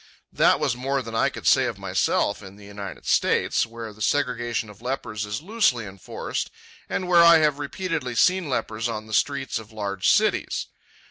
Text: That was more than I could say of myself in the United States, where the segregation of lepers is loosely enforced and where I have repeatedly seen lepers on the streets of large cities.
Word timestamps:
That 0.33 0.59
was 0.59 0.75
more 0.75 1.03
than 1.03 1.13
I 1.13 1.29
could 1.29 1.45
say 1.45 1.65
of 1.65 1.77
myself 1.77 2.41
in 2.41 2.55
the 2.55 2.65
United 2.65 3.05
States, 3.05 3.67
where 3.67 3.93
the 3.93 4.01
segregation 4.01 4.67
of 4.67 4.81
lepers 4.81 5.27
is 5.27 5.43
loosely 5.43 5.85
enforced 5.85 6.49
and 6.89 7.07
where 7.07 7.21
I 7.23 7.37
have 7.37 7.59
repeatedly 7.59 8.15
seen 8.15 8.49
lepers 8.49 8.89
on 8.89 9.05
the 9.05 9.13
streets 9.13 9.59
of 9.59 9.71
large 9.71 10.09
cities. 10.09 10.65